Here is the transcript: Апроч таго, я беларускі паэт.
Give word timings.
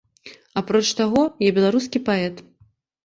Апроч 0.61 0.81
таго, 1.01 1.21
я 1.49 1.53
беларускі 1.61 2.05
паэт. 2.11 2.35